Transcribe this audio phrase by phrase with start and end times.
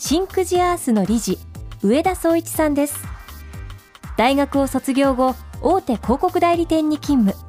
[0.00, 1.38] シンクジアースの理事
[1.82, 3.04] 上田総一さんです。
[4.16, 7.44] 大学を卒業後大手広告代理店に勤務。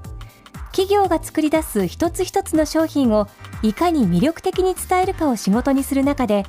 [0.72, 3.28] 企業が作り出す一つ一つの商品を
[3.62, 6.44] いかに魅力的に伝えるかを仕事にする中で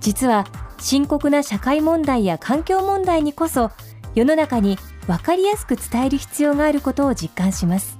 [0.00, 0.46] 実は
[0.78, 3.72] 深刻な社会問題や環境問題にこそ
[4.14, 7.98] 世の中に分かりやすく伝える必要があることを実感します。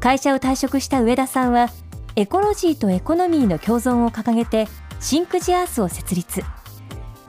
[0.00, 1.68] 会社を退職した上田さんは
[2.16, 4.68] エコロジーとエコノミーの共存を掲げて
[5.00, 6.42] シンクジアースを設立。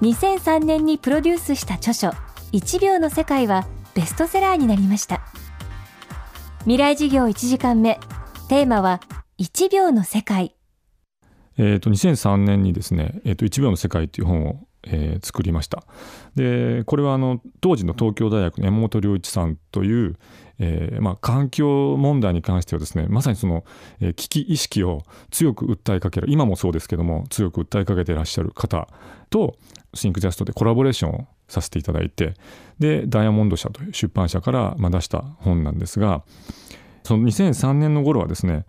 [0.02, 2.10] 2003年にプロデュースした著書
[2.52, 5.22] 1秒の世界はベストセラーになりました。
[6.64, 7.98] 未来事業1時間目
[8.50, 9.00] テーマは
[9.40, 10.56] 1秒の世界。
[11.58, 15.84] えー、と2003年にですね「えー、と1秒の世界」という本を、えー、作りました。
[16.36, 20.18] でこれはあの当時の東京大学の山本良一さんという、
[20.60, 23.64] えーまあ、環境問題に関してはですねまさにその、
[24.00, 28.88] えー、危機意識を強く訴えかける今もそうですけども強く訴えかけていらっしゃる方
[29.30, 29.58] と
[29.94, 32.34] シンクジャストでコラボレーションをさせていただいて
[32.80, 36.24] でダイヤモンド社という出版社から出した本なんですが
[37.04, 38.66] その2003年の頃はですね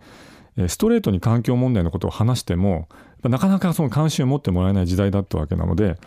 [0.67, 2.87] ストレートに環境問題のことを話しても
[3.23, 5.97] なかなかその関心を持ってもらえない時代だったわけなので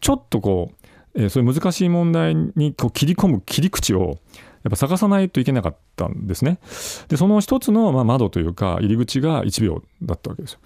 [0.00, 0.72] ちょっとこ
[1.14, 4.18] う、えー、そういう難しい問題にこう切り込む切り口を
[4.62, 6.58] やっぱ探さないといけなかったんですね。
[7.08, 10.58] でその一つのまあ窓というか入り口が1秒だったわけですよ。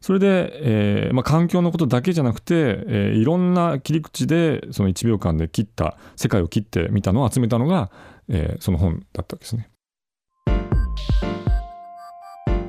[0.00, 7.90] それで、えーまあ、環境のことだけじゃなくて、えー、いろんな切り口でその1秒間で切った世界を切ってみたのを集めたのが、
[8.28, 9.68] えー、その本だったわけですね。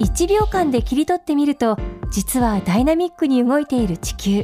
[0.04, 1.78] 1秒間で切り取ってみると
[2.12, 4.44] 実はダイナミックに動いている地球。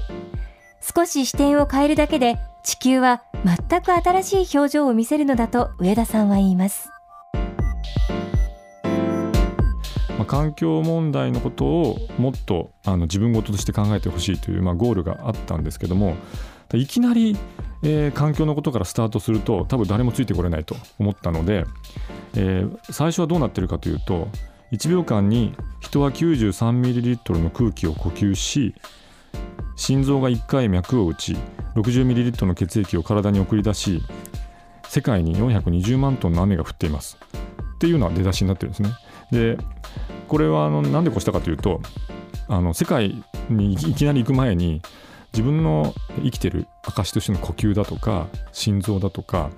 [0.82, 6.90] 少し視点を変えるだけで地球は全く新しい表情を見せるのだと上田さんは言います。
[10.18, 16.16] まあ、環境問題のことをもっとあの自分事として考えてほしいという、まあ、ゴールがあったんですけども
[16.74, 17.38] いきなり、
[17.84, 21.66] えー、環境のことからスタートすると多分誰もついてこれないと思ったので、
[22.36, 24.28] えー、最初はどうなってるかというと
[24.72, 28.76] 1秒間に人は 93ml の空気を呼吸し
[29.76, 31.38] 心臓が1回脈を打ち
[31.76, 34.04] 60ml の血液を体に送り出し
[34.88, 37.18] 世界に420万トンの雨が降っています
[37.76, 38.90] っていうのは出だしになってるんですね。
[39.32, 39.58] で
[40.28, 41.82] これはあの何でこうしたかというと
[42.48, 44.82] あの世界にいきなり行く前に
[45.34, 45.94] 自分の
[46.24, 49.52] 生きてる証としての呼吸だとか心臓だとか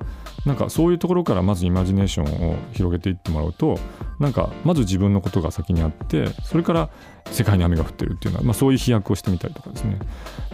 [0.46, 3.78] なんかそういうところからまずイマジネーションを広げていってもらうと
[4.20, 6.90] なんかまず自分のことが先にあってそれから
[7.32, 10.00] 世界に雨が降ってるっていうのは、まあ、そういう飛躍をしてみたりとかですね。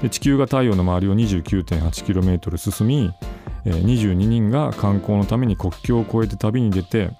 [0.01, 3.13] で地球が太陽の周りを 29.8km 進み、
[3.65, 7.11] えー、22人が観光のために国境を越えて旅に出て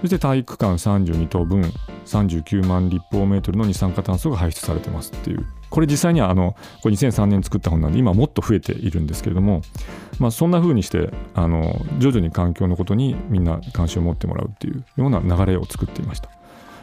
[0.00, 1.62] そして体育館32棟分
[2.06, 9.62] 39万立方メートルの二酸化炭素が排出されてますっていうこれ実際にはあのこれ2003年作った本なんで今もっと増えているんですけれども、
[10.18, 16.30] まあ、そんな風にしてあの徐々に環境のことにみんな関心を持ってもらうっていうような流れを作っていました。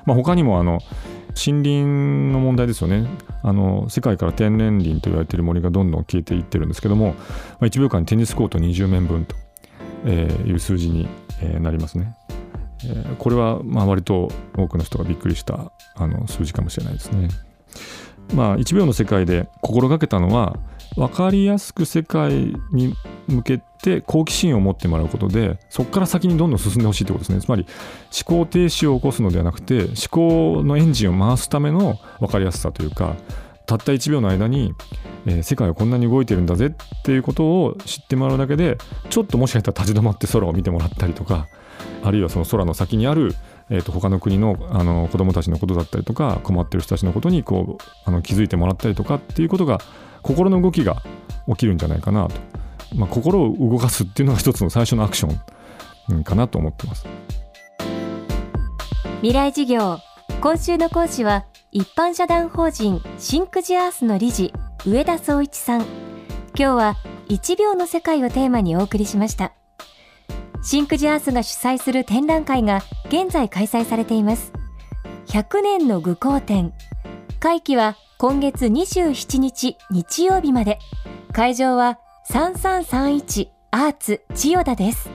[0.06, 0.82] まあ、他にもあの
[1.30, 1.84] 森林
[2.32, 3.08] の問題ですよね
[3.42, 7.16] あの世界から天然林と言われている森がどんどん消えていってるんですけども、ま
[7.62, 9.36] あ、1秒間にテニスコート20面分と
[10.08, 11.08] いう数字に
[11.60, 12.14] なりますね。
[12.88, 17.30] えこれはまあ割と多くの人がびっくりしたあの数字かもしれないですね。
[18.34, 20.58] まあ、1秒の世界で心がけたのは
[20.96, 22.96] 分かりやすく世界に
[23.28, 27.66] 向けて好奇心を持ってもらうことでそこから先にどんどん進んでほしいということですねつまり
[28.28, 33.16] 思考停止を起こすのではなくて思考のエンジンを回すための分かりやすさというか
[33.66, 34.74] たった1秒の間に、
[35.26, 38.78] えー、世界はこんなに動いてるんだぜっていうことを知ってもらうだけで
[39.10, 41.48] ちょっともしかしたら立ち止まって空を見てもらったりとか
[42.04, 43.34] あるいはその空の先にある
[43.70, 49.80] えー、と他の国のあの子どもたちのことだったりとか困ってる人たちのことにこうあの気づいてもらったりとかっていうことが
[50.22, 51.02] 心の動きが
[51.48, 52.36] 起きるんじゃないかなと、
[52.96, 57.06] まあ、心を動かすっていうのが一つの最初のアクションかなと思ってます。
[59.22, 59.98] 未来事業
[60.42, 61.46] 今週の講師は
[61.78, 64.54] 一般社団法人シンクジアースの理事
[64.86, 65.82] 上田総一さん。
[65.82, 65.88] 今
[66.56, 66.96] 日は
[67.28, 69.52] 1秒の世界をテーマにお送りしました。
[70.64, 74.54] シンクジアースが主催する展覧会が現在開催されています。
[75.28, 76.72] 100年の愚行展。
[77.42, 80.80] 会期は今月27日日曜日まで。
[81.34, 82.00] 会場は
[82.30, 85.10] 3331アーツ千代田です。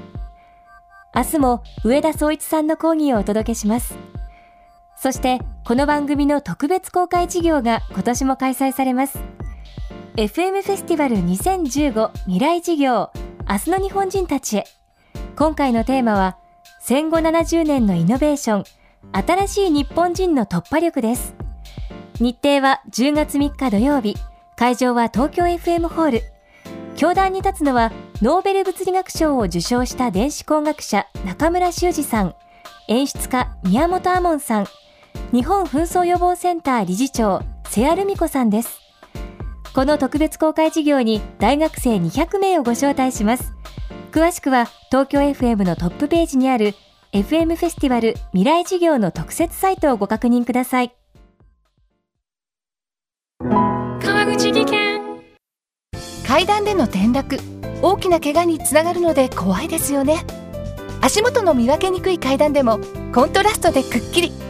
[1.16, 3.94] 明日も上田総一さんの講義をお届けします。
[5.02, 9.19] そして、この番組の特別公開授業が今年も開催されます。
[10.17, 13.11] FM フェスティバル2015未来事業
[13.49, 14.64] 明日の日本人たちへ。
[15.37, 16.37] 今回のテーマは、
[16.81, 18.64] 戦後70年のイノベーション、
[19.12, 21.35] 新しい日本人の突破力です。
[22.20, 24.17] 日程は10月3日土曜日、
[24.55, 26.23] 会場は東京 FM ホール。
[26.96, 32.35] 教壇に立つのは、ノーベル物理学賞を受賞した電子工学者中村修二さん、
[32.88, 34.67] 演出家宮本亞門さん、
[35.32, 38.81] 日本紛争予防センター理事長瀬谷ルミ子さんです。
[39.73, 43.53] この特別公開授業に大学生200名をご招待します。
[44.11, 46.75] 詳しくは東京 FM のトップページにある
[47.12, 50.93] FM フェスティバル未来事業の特設サイトをご確認ください。
[53.38, 55.00] 川口技研
[56.27, 57.38] 階段での転落
[57.82, 60.25] 大きな怪我につながるので怖いですよね
[61.00, 62.79] 足元の見分けにくい階段でも
[63.15, 64.50] コントラストでくっきり